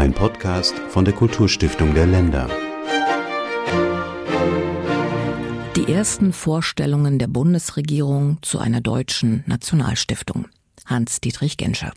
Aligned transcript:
Ein 0.00 0.14
Podcast 0.14 0.74
von 0.88 1.04
der 1.04 1.12
Kulturstiftung 1.12 1.92
der 1.92 2.06
Länder. 2.06 2.48
Die 5.76 5.92
ersten 5.92 6.32
Vorstellungen 6.32 7.18
der 7.18 7.26
Bundesregierung 7.26 8.38
zu 8.40 8.58
einer 8.60 8.80
deutschen 8.80 9.44
Nationalstiftung. 9.46 10.46
Hans-Dietrich 10.86 11.58
Genscher. 11.58 11.92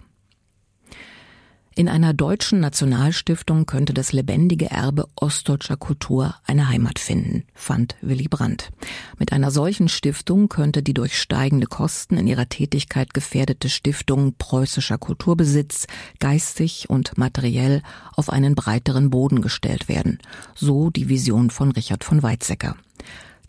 In 1.76 1.90
einer 1.90 2.14
deutschen 2.14 2.60
Nationalstiftung 2.60 3.66
könnte 3.66 3.96
das 3.96 4.14
lebendige 4.14 4.70
Erbe 4.70 5.08
ostdeutscher 5.16 5.76
Kultur 5.76 6.36
eine 6.46 6.70
Heimat 6.70 7.00
finden, 7.00 7.46
fand 7.55 7.96
Willy 8.02 8.28
Brandt. 8.28 8.70
Mit 9.18 9.34
einer 9.34 9.50
solchen 9.50 9.90
Stiftung 9.90 10.50
könnte 10.50 10.84
die 10.84 10.94
durch 10.94 11.20
steigende 11.20 11.66
Kosten 11.66 12.18
in 12.18 12.28
ihrer 12.28 12.48
Tätigkeit 12.48 13.16
gefährdete 13.16 13.70
Stiftung 13.70 14.36
preußischer 14.38 15.00
Kulturbesitz 15.00 15.88
geistig 16.20 16.91
und 16.91 17.17
materiell 17.17 17.81
auf 18.16 18.30
einen 18.30 18.53
breiteren 18.53 19.09
Boden 19.09 19.42
gestellt 19.42 19.90
werden. 19.90 20.20
So 20.53 20.92
die 20.92 21.09
Vision 21.09 21.50
von 21.50 21.72
Richard 21.72 22.03
von 22.03 22.22
Weizsäcker. 22.22 22.76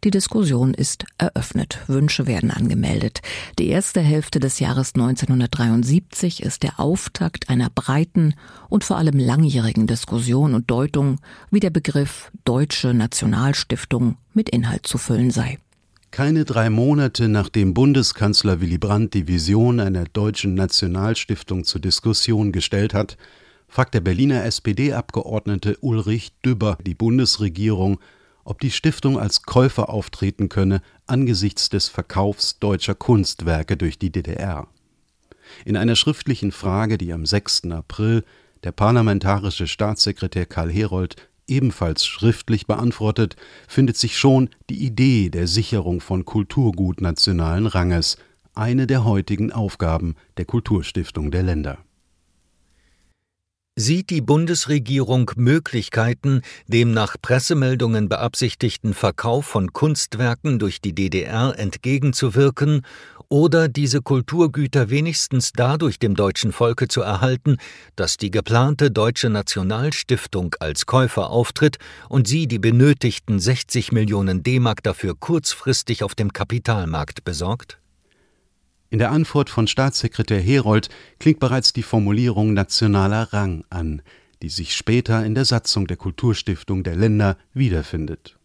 Die 0.05 0.11
Diskussion 0.11 0.75
ist 0.75 1.07
eröffnet. 1.17 1.79
Wünsche 1.87 2.27
werden 2.27 2.51
angemeldet. 2.51 3.23
Die 3.59 3.69
erste 3.69 4.03
Hälfte 4.03 4.39
des 4.39 4.61
Jahres 4.61 4.93
1973 4.95 6.43
ist 6.43 6.63
der 6.63 6.79
Auftakt 6.79 7.49
einer 7.49 7.71
breiten 7.71 8.35
und 8.69 8.85
vor 8.85 8.99
allem 8.99 9.19
langjährigen 9.19 9.87
Diskussion 9.87 10.53
und 10.53 10.71
Deutung, 10.71 11.21
wie 11.51 11.61
der 11.61 11.71
Begriff 11.71 12.31
Deutsche 12.45 12.93
Nationalstiftung 12.93 14.19
mit 14.35 14.51
Inhalt 14.51 14.87
zu 14.87 14.99
füllen 14.99 15.31
sei. 15.31 15.59
Keine 16.11 16.45
drei 16.45 16.69
Monate 16.69 17.31
nachdem 17.31 17.73
Bundeskanzler 17.73 18.61
Willy 18.61 18.77
Brandt 18.77 19.15
die 19.15 19.27
Vision 19.27 19.81
einer 19.81 20.05
deutschen 20.05 20.53
Nationalstiftung 20.53 21.65
zur 21.65 21.81
Diskussion 21.81 22.53
gestellt 22.53 22.93
hat, 22.93 23.17
fragt 23.69 23.95
der 23.95 24.01
Berliner 24.01 24.45
SPD-Abgeordnete 24.45 25.79
Ulrich 25.81 26.35
Dübber 26.45 26.77
die 26.87 26.95
Bundesregierung, 26.95 27.99
ob 28.45 28.61
die 28.61 28.71
Stiftung 28.71 29.19
als 29.19 29.43
Käufer 29.43 29.89
auftreten 29.89 30.49
könne 30.49 30.81
angesichts 31.07 31.69
des 31.69 31.89
Verkaufs 31.89 32.59
deutscher 32.59 32.95
Kunstwerke 32.95 33.77
durch 33.77 33.99
die 33.99 34.11
DDR. 34.11 34.69
In 35.65 35.77
einer 35.77 35.97
schriftlichen 35.97 36.53
Frage, 36.53 36.99
die 36.99 37.13
am 37.13 37.27
6. 37.27 37.71
April 37.71 38.25
der 38.65 38.73
parlamentarische 38.73 39.67
Staatssekretär 39.67 40.47
Karl 40.47 40.71
Herold 40.71 41.17
ebenfalls 41.47 42.07
schriftlich 42.07 42.67
beantwortet, 42.67 43.37
findet 43.69 43.97
sich 43.97 44.17
schon 44.17 44.49
die 44.71 44.85
Idee 44.85 45.29
der 45.29 45.47
Sicherung 45.47 46.01
von 46.01 46.25
Kulturgut 46.25 47.01
nationalen 47.01 47.67
Ranges, 47.67 48.17
eine 48.55 48.87
der 48.87 49.05
heutigen 49.05 49.53
Aufgaben 49.53 50.17
der 50.39 50.47
Kulturstiftung 50.47 51.31
der 51.31 51.43
Länder 51.43 51.79
Sieht 53.77 54.11
die 54.11 54.21
Bundesregierung 54.21 55.33
Möglichkeiten, 55.35 56.43
dem 56.69 56.93
nach 56.93 57.17
Pressemeldungen 57.21 58.09
beabsichtigten 58.09 58.95
Verkauf 58.95 59.47
von 59.47 59.73
Kunstwerken 59.73 60.61
durch 60.61 60.81
die 60.81 60.95
DDR 60.95 61.59
entgegenzuwirken 61.59 62.83
oder 63.29 63.67
diese 63.67 64.01
Kulturgüter 64.01 64.91
wenigstens 64.91 65.51
dadurch 65.51 65.99
dem 65.99 66.15
deutschen 66.15 66.53
Volke 66.53 66.87
zu 66.87 67.01
erhalten, 67.01 67.57
dass 67.97 68.17
die 68.17 68.31
geplante 68.31 68.93
Deutsche 68.93 69.29
Nationalstiftung 69.29 70.55
als 70.61 70.87
Käufer 70.87 71.31
auftritt 71.31 71.79
und 72.09 72.29
sie 72.29 72.47
die 72.47 72.61
benötigten 72.61 73.41
60 73.41 73.91
Millionen 73.91 74.45
D-Mark 74.45 74.85
dafür 74.85 75.17
kurzfristig 75.19 76.05
auf 76.05 76.15
dem 76.15 76.33
Kapitalmarkt 76.33 77.25
besorgt? 77.25 77.81
In 78.95 79.01
der 79.01 79.11
Antwort 79.11 79.51
von 79.51 79.67
Staatssekretär 79.67 80.41
Herold 80.41 80.89
klingt 81.19 81.41
bereits 81.41 81.73
die 81.73 81.83
Formulierung 81.83 82.55
nationaler 82.55 83.33
Rang 83.33 83.65
an, 83.69 84.03
die 84.41 84.49
sich 84.49 84.77
später 84.77 85.27
in 85.27 85.35
der 85.35 85.45
Satzung 85.45 85.89
der 85.89 85.97
Kulturstiftung 85.97 86.85
der 86.85 86.95
Länder 86.95 87.37
wiederfindet. 87.53 88.37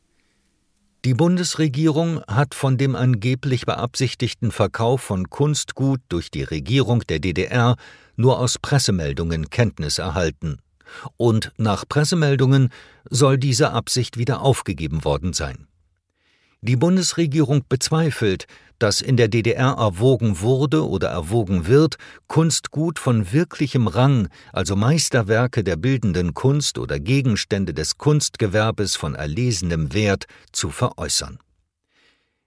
Die 1.06 1.13
Bundesregierung 1.13 2.24
hat 2.24 2.56
von 2.56 2.79
dem 2.79 2.96
angeblich 2.96 3.68
beabsichtigten 3.68 4.51
Verkauf 4.51 5.01
von 5.01 5.29
Kunstgut 5.29 6.01
durch 6.09 6.31
die 6.31 6.41
Regierung 6.41 7.01
der 7.01 7.19
DDR 7.19 7.75
nur 8.16 8.40
aus 8.40 8.57
Pressemeldungen 8.57 9.51
Kenntnis 9.51 10.00
erhalten. 10.00 10.57
Und 11.16 11.51
nach 11.57 11.88
Pressemeldungen 11.88 12.69
soll 13.07 13.38
diese 13.38 13.69
Absicht 13.69 14.18
wieder 14.18 14.41
aufgegeben 14.41 15.03
worden 15.03 15.34
sein. 15.34 15.69
Die 16.62 16.75
Bundesregierung 16.75 17.64
bezweifelt, 17.70 18.46
dass 18.80 19.00
in 19.00 19.16
der 19.16 19.30
DDR 19.30 19.75
erwogen 19.78 20.42
wurde 20.42 20.88
oder 20.88 21.08
erwogen 21.08 21.68
wird, 21.68 21.96
Kunstgut 22.28 23.00
von 23.00 23.31
wirklichem 23.31 23.88
Rang, 23.88 24.28
also 24.52 24.75
Meisterwerke 24.75 25.64
der 25.64 25.78
bildenden 25.78 26.34
Kunst 26.34 26.78
oder 26.78 27.00
Gegenstände 27.00 27.74
des 27.74 27.98
Kunstgewerbes 27.98 28.98
von 28.98 29.16
erlesenem 29.16 29.94
Wert, 29.94 30.25
zu 30.52 30.69
veräußern. 30.69 31.40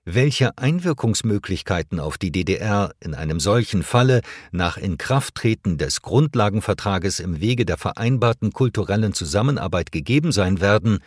Welche 0.05 0.59
Einwirkungsmöglichkeiten 0.59 1.99
auf 1.99 2.19
die 2.19 2.33
DDR 2.33 2.93
in 3.01 3.15
einem 3.15 3.41
solchen 3.41 3.83
Falle 3.83 4.21
nach 4.51 4.77
Inkrafttreten 4.77 5.79
des 5.79 6.03
Grundlagenvertrages 6.03 7.19
im 7.19 7.41
Wege 7.41 7.65
der 7.65 7.79
vereinbarten 7.79 8.53
kulturellen 8.53 9.15
Zusammenarbeit 9.15 9.91
gegeben 9.91 10.33
sein 10.33 10.61
werden, 10.61 10.99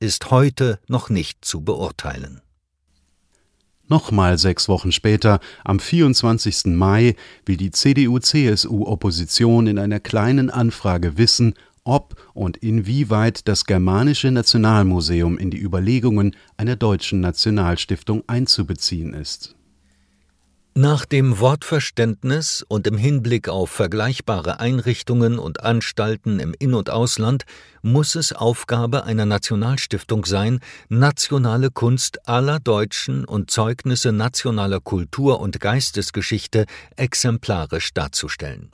ist 0.00 0.30
heute 0.30 0.78
noch 0.88 1.10
nicht 1.10 1.44
zu 1.44 1.60
beurteilen. 1.62 2.40
Nochmal 3.88 4.38
sechs 4.38 4.68
Wochen 4.68 4.92
später, 4.92 5.40
am 5.64 5.78
24. 5.78 6.66
Mai, 6.66 7.16
will 7.44 7.56
die 7.56 7.70
CDU-CSU-Opposition 7.70 9.66
in 9.66 9.78
einer 9.78 10.00
kleinen 10.00 10.48
Anfrage 10.50 11.18
wissen, 11.18 11.54
ob 11.84 12.16
und 12.32 12.56
inwieweit 12.56 13.46
das 13.46 13.66
Germanische 13.66 14.30
Nationalmuseum 14.30 15.36
in 15.36 15.50
die 15.50 15.60
Überlegungen 15.60 16.34
einer 16.56 16.76
deutschen 16.76 17.20
Nationalstiftung 17.20 18.24
einzubeziehen 18.26 19.12
ist 19.12 19.54
nach 20.76 21.06
dem 21.06 21.38
Wortverständnis 21.38 22.64
und 22.66 22.88
im 22.88 22.98
Hinblick 22.98 23.48
auf 23.48 23.70
vergleichbare 23.70 24.58
Einrichtungen 24.58 25.38
und 25.38 25.62
Anstalten 25.62 26.40
im 26.40 26.52
In- 26.58 26.74
und 26.74 26.90
Ausland 26.90 27.44
muss 27.82 28.16
es 28.16 28.32
Aufgabe 28.32 29.04
einer 29.04 29.24
Nationalstiftung 29.24 30.24
sein, 30.24 30.58
nationale 30.88 31.70
Kunst 31.70 32.28
aller 32.28 32.58
Deutschen 32.58 33.24
und 33.24 33.52
Zeugnisse 33.52 34.10
nationaler 34.10 34.80
Kultur 34.80 35.38
und 35.38 35.60
Geistesgeschichte 35.60 36.66
exemplarisch 36.96 37.94
darzustellen. 37.94 38.72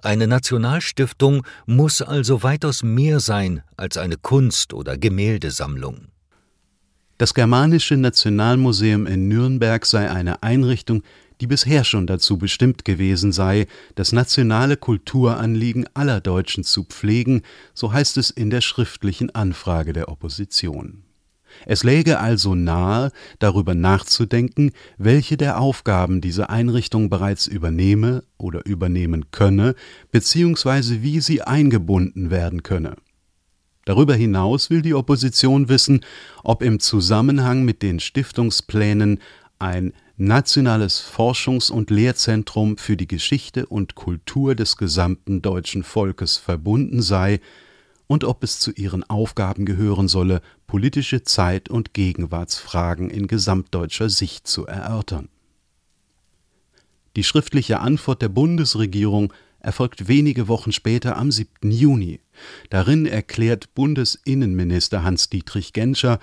Eine 0.00 0.28
Nationalstiftung 0.28 1.44
muss 1.66 2.02
also 2.02 2.44
weitaus 2.44 2.84
mehr 2.84 3.18
sein 3.18 3.62
als 3.76 3.96
eine 3.96 4.16
Kunst- 4.16 4.74
oder 4.74 4.96
Gemäldesammlung. 4.96 6.06
Das 7.18 7.34
Germanische 7.34 7.96
Nationalmuseum 7.96 9.06
in 9.06 9.28
Nürnberg 9.28 9.86
sei 9.86 10.10
eine 10.10 10.42
Einrichtung, 10.42 11.02
die 11.42 11.48
bisher 11.48 11.82
schon 11.82 12.06
dazu 12.06 12.38
bestimmt 12.38 12.84
gewesen 12.84 13.32
sei, 13.32 13.66
das 13.96 14.12
nationale 14.12 14.76
Kulturanliegen 14.76 15.86
aller 15.92 16.20
Deutschen 16.20 16.62
zu 16.62 16.84
pflegen, 16.84 17.42
so 17.74 17.92
heißt 17.92 18.16
es 18.16 18.30
in 18.30 18.48
der 18.48 18.60
schriftlichen 18.60 19.34
Anfrage 19.34 19.92
der 19.92 20.08
Opposition. 20.08 21.02
Es 21.66 21.82
läge 21.82 22.20
also 22.20 22.54
nahe, 22.54 23.10
darüber 23.40 23.74
nachzudenken, 23.74 24.70
welche 24.98 25.36
der 25.36 25.60
Aufgaben 25.60 26.20
diese 26.20 26.48
Einrichtung 26.48 27.10
bereits 27.10 27.48
übernehme 27.48 28.22
oder 28.38 28.64
übernehmen 28.64 29.32
könne, 29.32 29.74
beziehungsweise 30.12 31.02
wie 31.02 31.20
sie 31.20 31.42
eingebunden 31.42 32.30
werden 32.30 32.62
könne. 32.62 32.94
Darüber 33.84 34.14
hinaus 34.14 34.70
will 34.70 34.80
die 34.80 34.94
Opposition 34.94 35.68
wissen, 35.68 36.04
ob 36.44 36.62
im 36.62 36.78
Zusammenhang 36.78 37.64
mit 37.64 37.82
den 37.82 37.98
Stiftungsplänen 37.98 39.18
ein 39.58 39.92
nationales 40.22 41.00
Forschungs- 41.00 41.70
und 41.70 41.90
Lehrzentrum 41.90 42.78
für 42.78 42.96
die 42.96 43.08
Geschichte 43.08 43.66
und 43.66 43.96
Kultur 43.96 44.54
des 44.54 44.76
gesamten 44.76 45.42
deutschen 45.42 45.82
Volkes 45.82 46.36
verbunden 46.36 47.02
sei 47.02 47.40
und 48.06 48.22
ob 48.22 48.44
es 48.44 48.60
zu 48.60 48.70
ihren 48.70 49.02
Aufgaben 49.02 49.64
gehören 49.64 50.06
solle, 50.06 50.40
politische 50.68 51.24
Zeit- 51.24 51.68
und 51.68 51.92
Gegenwartsfragen 51.92 53.10
in 53.10 53.26
gesamtdeutscher 53.26 54.10
Sicht 54.10 54.46
zu 54.46 54.64
erörtern. 54.64 55.28
Die 57.16 57.24
schriftliche 57.24 57.80
Antwort 57.80 58.22
der 58.22 58.28
Bundesregierung 58.28 59.32
erfolgt 59.58 60.06
wenige 60.06 60.46
Wochen 60.46 60.70
später 60.70 61.16
am 61.16 61.32
7. 61.32 61.70
Juni. 61.70 62.20
Darin 62.70 63.06
erklärt 63.06 63.74
Bundesinnenminister 63.74 65.02
Hans-Dietrich 65.02 65.72
Genscher, 65.72 66.20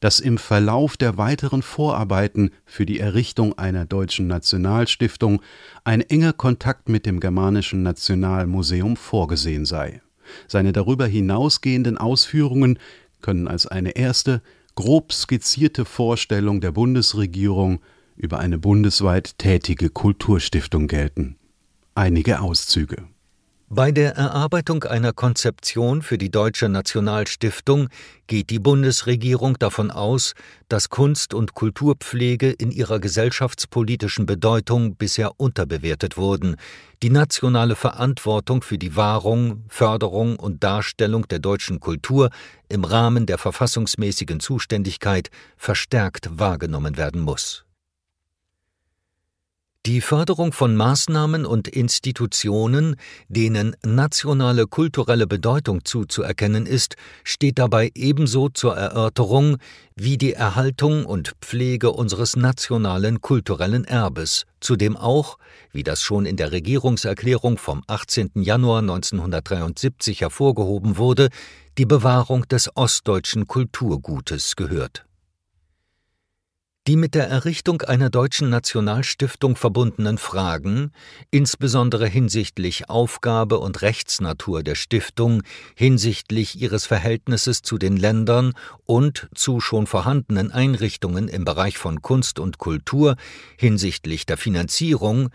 dass 0.00 0.20
im 0.20 0.38
Verlauf 0.38 0.96
der 0.96 1.16
weiteren 1.16 1.62
Vorarbeiten 1.62 2.50
für 2.64 2.86
die 2.86 3.00
Errichtung 3.00 3.58
einer 3.58 3.84
deutschen 3.84 4.26
Nationalstiftung 4.26 5.42
ein 5.84 6.00
enger 6.00 6.32
Kontakt 6.32 6.88
mit 6.88 7.06
dem 7.06 7.20
Germanischen 7.20 7.82
Nationalmuseum 7.82 8.96
vorgesehen 8.96 9.64
sei. 9.64 10.00
Seine 10.46 10.72
darüber 10.72 11.06
hinausgehenden 11.06 11.98
Ausführungen 11.98 12.78
können 13.20 13.48
als 13.48 13.66
eine 13.66 13.96
erste, 13.96 14.42
grob 14.74 15.12
skizzierte 15.12 15.84
Vorstellung 15.84 16.60
der 16.60 16.72
Bundesregierung 16.72 17.80
über 18.16 18.38
eine 18.38 18.58
bundesweit 18.58 19.38
tätige 19.38 19.90
Kulturstiftung 19.90 20.86
gelten. 20.86 21.36
Einige 21.94 22.40
Auszüge 22.40 23.08
Bei 23.70 23.92
der 23.92 24.16
Erarbeitung 24.16 24.84
einer 24.84 25.12
Konzeption 25.12 26.00
für 26.00 26.16
die 26.16 26.30
Deutsche 26.30 26.70
Nationalstiftung 26.70 27.90
geht 28.26 28.48
die 28.48 28.58
Bundesregierung 28.58 29.58
davon 29.58 29.90
aus, 29.90 30.32
dass 30.70 30.88
Kunst- 30.88 31.34
und 31.34 31.52
Kulturpflege 31.52 32.50
in 32.50 32.70
ihrer 32.70 32.98
gesellschaftspolitischen 32.98 34.24
Bedeutung 34.24 34.96
bisher 34.96 35.38
unterbewertet 35.38 36.16
wurden, 36.16 36.56
die 37.02 37.10
nationale 37.10 37.76
Verantwortung 37.76 38.62
für 38.62 38.78
die 38.78 38.96
Wahrung, 38.96 39.64
Förderung 39.68 40.36
und 40.36 40.64
Darstellung 40.64 41.28
der 41.28 41.38
deutschen 41.38 41.78
Kultur 41.78 42.30
im 42.70 42.84
Rahmen 42.84 43.26
der 43.26 43.36
verfassungsmäßigen 43.36 44.40
Zuständigkeit 44.40 45.28
verstärkt 45.58 46.30
wahrgenommen 46.32 46.96
werden 46.96 47.20
muss 47.20 47.67
die 49.88 50.02
Förderung 50.02 50.52
von 50.52 50.76
Maßnahmen 50.76 51.46
und 51.46 51.66
Institutionen, 51.66 52.96
denen 53.28 53.74
nationale 53.82 54.66
kulturelle 54.66 55.26
Bedeutung 55.26 55.82
zuzuerkennen 55.86 56.66
ist, 56.66 56.96
steht 57.24 57.58
dabei 57.58 57.90
ebenso 57.94 58.50
zur 58.50 58.76
Erörterung 58.76 59.56
wie 59.96 60.18
die 60.18 60.34
Erhaltung 60.34 61.06
und 61.06 61.32
Pflege 61.40 61.90
unseres 61.90 62.36
nationalen 62.36 63.22
kulturellen 63.22 63.84
Erbes, 63.84 64.44
zu 64.60 64.76
dem 64.76 64.94
auch, 64.94 65.38
wie 65.72 65.84
das 65.84 66.02
schon 66.02 66.26
in 66.26 66.36
der 66.36 66.52
Regierungserklärung 66.52 67.56
vom 67.56 67.82
18. 67.86 68.32
Januar 68.34 68.80
1973 68.80 70.20
hervorgehoben 70.20 70.98
wurde, 70.98 71.30
die 71.78 71.86
Bewahrung 71.86 72.46
des 72.48 72.76
ostdeutschen 72.76 73.46
Kulturgutes 73.46 74.54
gehört 74.54 75.07
die 76.88 76.96
mit 76.96 77.14
der 77.14 77.28
Errichtung 77.28 77.82
einer 77.82 78.08
deutschen 78.08 78.48
Nationalstiftung 78.48 79.56
verbundenen 79.56 80.16
Fragen, 80.16 80.90
insbesondere 81.30 82.06
hinsichtlich 82.06 82.88
Aufgabe 82.88 83.58
und 83.58 83.82
Rechtsnatur 83.82 84.62
der 84.62 84.74
Stiftung, 84.74 85.42
hinsichtlich 85.76 86.58
ihres 86.58 86.86
Verhältnisses 86.86 87.60
zu 87.60 87.76
den 87.76 87.98
Ländern 87.98 88.54
und 88.86 89.28
zu 89.34 89.60
schon 89.60 89.86
vorhandenen 89.86 90.50
Einrichtungen 90.50 91.28
im 91.28 91.44
Bereich 91.44 91.76
von 91.76 92.00
Kunst 92.00 92.38
und 92.38 92.56
Kultur, 92.56 93.16
hinsichtlich 93.58 94.24
der 94.24 94.38
Finanzierung, 94.38 95.28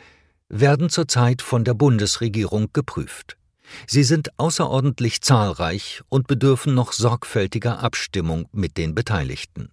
werden 0.50 0.90
zurzeit 0.90 1.44
von 1.44 1.64
der 1.64 1.76
Bundesregierung 1.76 2.70
geprüft. 2.74 3.38
Sie 3.86 4.04
sind 4.04 4.40
außerordentlich 4.40 5.22
zahlreich 5.22 6.02
und 6.10 6.26
bedürfen 6.26 6.74
noch 6.74 6.94
sorgfältiger 6.94 7.84
Abstimmung 7.84 8.48
mit 8.52 8.76
den 8.76 8.96
Beteiligten. 8.96 9.70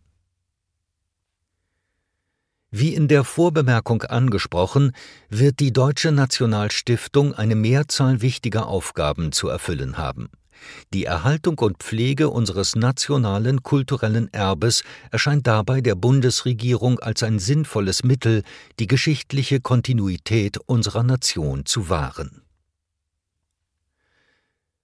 Wie 2.72 2.94
in 2.94 3.08
der 3.08 3.24
Vorbemerkung 3.24 4.02
angesprochen, 4.04 4.92
wird 5.28 5.58
die 5.58 5.72
Deutsche 5.72 6.12
Nationalstiftung 6.12 7.34
eine 7.34 7.56
Mehrzahl 7.56 8.22
wichtiger 8.22 8.68
Aufgaben 8.68 9.32
zu 9.32 9.48
erfüllen 9.48 9.98
haben. 9.98 10.30
Die 10.92 11.04
Erhaltung 11.04 11.58
und 11.58 11.78
Pflege 11.78 12.28
unseres 12.28 12.76
nationalen 12.76 13.64
kulturellen 13.64 14.32
Erbes 14.32 14.84
erscheint 15.10 15.46
dabei 15.48 15.80
der 15.80 15.96
Bundesregierung 15.96 17.00
als 17.00 17.24
ein 17.24 17.40
sinnvolles 17.40 18.04
Mittel, 18.04 18.42
die 18.78 18.86
geschichtliche 18.86 19.60
Kontinuität 19.60 20.58
unserer 20.66 21.02
Nation 21.02 21.66
zu 21.66 21.88
wahren. 21.88 22.42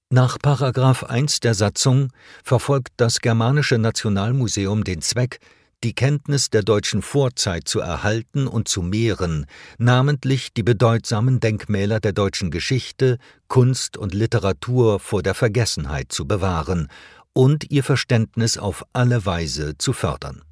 Nach 0.09 0.38
Paragraph 0.41 1.05
1 1.05 1.41
der 1.41 1.55
Satzung 1.55 2.12
verfolgt 2.43 2.93
das 2.97 3.21
Germanische 3.21 3.79
Nationalmuseum 3.79 4.83
den 4.83 5.03
Zweck, 5.03 5.41
die 5.84 5.94
Kenntnis 5.94 6.50
der 6.50 6.62
deutschen 6.62 7.02
Vorzeit 7.02 7.69
zu 7.69 7.81
erhalten 7.81 8.46
und 8.46 8.69
zu 8.69 8.82
mehren, 8.82 9.46
namentlich 9.78 10.52
die 10.52 10.62
bedeutsamen 10.62 11.40
Denkmäler 11.40 12.00
der 12.00 12.12
deutschen 12.12 12.50
Geschichte, 12.50 13.19
Kunst 13.49 13.96
und 13.96 14.14
Literatur 14.14 14.99
vor 14.99 15.23
der 15.23 15.34
Vergessenheit 15.34 16.12
zu 16.12 16.26
bewahren 16.26 16.88
und 17.32 17.70
ihr 17.70 17.84
Verständnis 17.84 18.58
auf 18.58 18.84
alle 18.93 19.26
Weise 19.26 19.76
zu 19.78 19.93
fördern. 19.93 20.43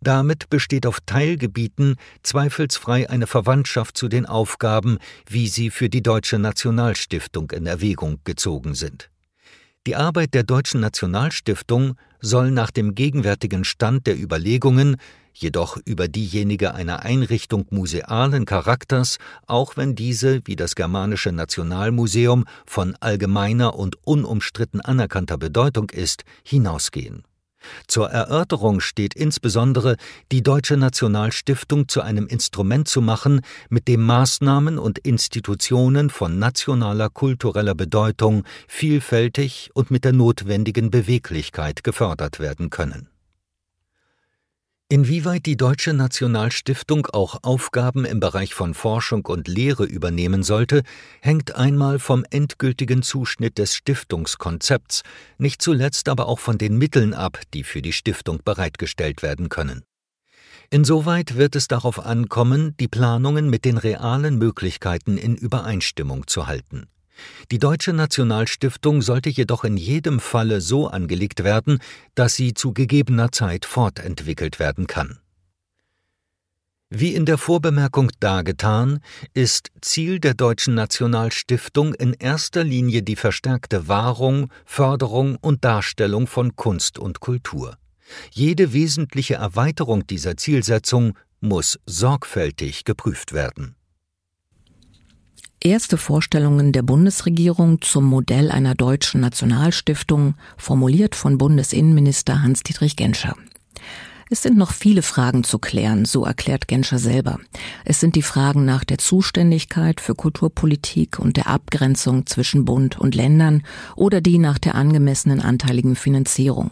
Damit 0.00 0.50
besteht 0.50 0.86
auf 0.86 0.98
Teilgebieten 1.06 1.96
zweifelsfrei 2.22 3.08
eine 3.08 3.26
Verwandtschaft 3.26 3.96
zu 3.96 4.08
den 4.08 4.26
Aufgaben, 4.26 4.98
wie 5.28 5.48
sie 5.48 5.70
für 5.70 5.88
die 5.88 6.02
Deutsche 6.02 6.38
Nationalstiftung 6.38 7.50
in 7.52 7.66
Erwägung 7.66 8.20
gezogen 8.24 8.74
sind. 8.74 9.10
Die 9.86 9.96
Arbeit 9.96 10.34
der 10.34 10.42
Deutschen 10.42 10.80
Nationalstiftung 10.80 11.94
soll 12.20 12.50
nach 12.50 12.70
dem 12.70 12.94
gegenwärtigen 12.94 13.64
Stand 13.64 14.06
der 14.06 14.20
Überlegungen, 14.20 14.96
jedoch 15.32 15.78
über 15.86 16.06
diejenige 16.06 16.74
einer 16.74 17.00
Einrichtung 17.00 17.66
musealen 17.70 18.44
Charakters, 18.44 19.16
auch 19.46 19.78
wenn 19.78 19.94
diese, 19.94 20.42
wie 20.44 20.56
das 20.56 20.74
Germanische 20.74 21.32
Nationalmuseum, 21.32 22.44
von 22.66 22.94
allgemeiner 23.00 23.74
und 23.74 23.96
unumstritten 24.04 24.82
anerkannter 24.82 25.38
Bedeutung 25.38 25.88
ist, 25.88 26.24
hinausgehen 26.44 27.24
zur 27.86 28.08
Erörterung 28.08 28.80
steht 28.80 29.14
insbesondere, 29.14 29.96
die 30.32 30.42
Deutsche 30.42 30.76
Nationalstiftung 30.76 31.88
zu 31.88 32.00
einem 32.00 32.26
Instrument 32.26 32.88
zu 32.88 33.02
machen, 33.02 33.42
mit 33.68 33.88
dem 33.88 34.04
Maßnahmen 34.06 34.78
und 34.78 34.98
Institutionen 34.98 36.10
von 36.10 36.38
nationaler 36.38 37.10
kultureller 37.10 37.74
Bedeutung 37.74 38.44
vielfältig 38.66 39.70
und 39.74 39.90
mit 39.90 40.04
der 40.04 40.12
notwendigen 40.12 40.90
Beweglichkeit 40.90 41.84
gefördert 41.84 42.40
werden 42.40 42.70
können 42.70 43.09
Inwieweit 44.92 45.46
die 45.46 45.56
Deutsche 45.56 45.92
Nationalstiftung 45.94 47.06
auch 47.12 47.44
Aufgaben 47.44 48.04
im 48.04 48.18
Bereich 48.18 48.54
von 48.54 48.74
Forschung 48.74 49.24
und 49.24 49.46
Lehre 49.46 49.84
übernehmen 49.84 50.42
sollte, 50.42 50.82
hängt 51.20 51.54
einmal 51.54 52.00
vom 52.00 52.24
endgültigen 52.28 53.04
Zuschnitt 53.04 53.58
des 53.58 53.76
Stiftungskonzepts, 53.76 55.02
nicht 55.38 55.62
zuletzt 55.62 56.08
aber 56.08 56.26
auch 56.26 56.40
von 56.40 56.58
den 56.58 56.76
Mitteln 56.76 57.14
ab, 57.14 57.38
die 57.54 57.62
für 57.62 57.82
die 57.82 57.92
Stiftung 57.92 58.40
bereitgestellt 58.44 59.22
werden 59.22 59.48
können. 59.48 59.84
Insoweit 60.70 61.36
wird 61.36 61.54
es 61.54 61.68
darauf 61.68 62.04
ankommen, 62.04 62.74
die 62.80 62.88
Planungen 62.88 63.48
mit 63.48 63.64
den 63.64 63.78
realen 63.78 64.38
Möglichkeiten 64.38 65.18
in 65.18 65.36
Übereinstimmung 65.36 66.26
zu 66.26 66.48
halten 66.48 66.88
die 67.50 67.58
Deutsche 67.58 67.92
Nationalstiftung 67.92 69.02
sollte 69.02 69.30
jedoch 69.30 69.64
in 69.64 69.76
jedem 69.76 70.20
Falle 70.20 70.60
so 70.60 70.88
angelegt 70.88 71.44
werden, 71.44 71.78
dass 72.14 72.34
sie 72.34 72.54
zu 72.54 72.72
gegebener 72.72 73.32
Zeit 73.32 73.64
fortentwickelt 73.64 74.58
werden 74.58 74.86
kann. 74.86 75.18
Wie 76.92 77.14
in 77.14 77.24
der 77.24 77.38
Vorbemerkung 77.38 78.10
dargetan, 78.18 78.98
ist 79.32 79.70
Ziel 79.80 80.18
der 80.18 80.34
Deutschen 80.34 80.74
Nationalstiftung 80.74 81.94
in 81.94 82.14
erster 82.14 82.64
Linie 82.64 83.04
die 83.04 83.14
verstärkte 83.14 83.86
Wahrung, 83.86 84.50
Förderung 84.64 85.36
und 85.40 85.64
Darstellung 85.64 86.26
von 86.26 86.56
Kunst 86.56 86.98
und 86.98 87.20
Kultur. 87.20 87.76
Jede 88.32 88.72
wesentliche 88.72 89.34
Erweiterung 89.34 90.04
dieser 90.06 90.36
Zielsetzung 90.36 91.16
muss 91.40 91.78
sorgfältig 91.86 92.84
geprüft 92.84 93.32
werden 93.32 93.76
Erste 95.62 95.98
Vorstellungen 95.98 96.72
der 96.72 96.80
Bundesregierung 96.80 97.82
zum 97.82 98.06
Modell 98.06 98.50
einer 98.50 98.74
deutschen 98.74 99.20
Nationalstiftung, 99.20 100.34
formuliert 100.56 101.14
von 101.14 101.36
Bundesinnenminister 101.36 102.42
Hans-Dietrich 102.42 102.96
Genscher. 102.96 103.34
Es 104.30 104.40
sind 104.40 104.56
noch 104.56 104.72
viele 104.72 105.02
Fragen 105.02 105.44
zu 105.44 105.58
klären, 105.58 106.06
so 106.06 106.24
erklärt 106.24 106.66
Genscher 106.66 106.98
selber. 106.98 107.40
Es 107.84 108.00
sind 108.00 108.16
die 108.16 108.22
Fragen 108.22 108.64
nach 108.64 108.84
der 108.84 108.96
Zuständigkeit 108.96 110.00
für 110.00 110.14
Kulturpolitik 110.14 111.18
und 111.18 111.36
der 111.36 111.48
Abgrenzung 111.48 112.24
zwischen 112.24 112.64
Bund 112.64 112.98
und 112.98 113.14
Ländern 113.14 113.62
oder 113.96 114.22
die 114.22 114.38
nach 114.38 114.58
der 114.58 114.76
angemessenen 114.76 115.42
anteiligen 115.42 115.94
Finanzierung. 115.94 116.70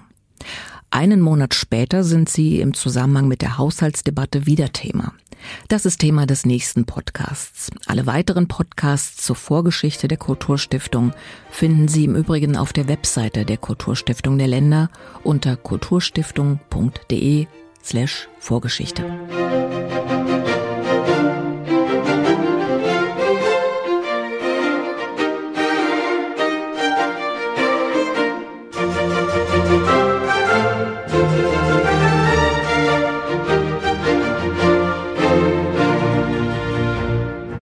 Einen 0.90 1.20
Monat 1.20 1.54
später 1.54 2.02
sind 2.02 2.28
sie 2.28 2.60
im 2.60 2.74
Zusammenhang 2.74 3.28
mit 3.28 3.42
der 3.42 3.58
Haushaltsdebatte 3.58 4.46
wieder 4.46 4.72
Thema. 4.72 5.12
Das 5.68 5.86
ist 5.86 6.00
Thema 6.00 6.26
des 6.26 6.46
nächsten 6.46 6.84
Podcasts. 6.84 7.70
Alle 7.86 8.06
weiteren 8.06 8.48
Podcasts 8.48 9.24
zur 9.24 9.36
Vorgeschichte 9.36 10.08
der 10.08 10.18
Kulturstiftung 10.18 11.12
finden 11.50 11.88
Sie 11.88 12.04
im 12.04 12.16
Übrigen 12.16 12.56
auf 12.56 12.72
der 12.72 12.88
Webseite 12.88 13.44
der 13.44 13.58
Kulturstiftung 13.58 14.38
der 14.38 14.48
Länder 14.48 14.90
unter 15.22 15.56
kulturstiftung.de 15.56 17.46
slash 17.84 18.28
Vorgeschichte. 18.38 19.04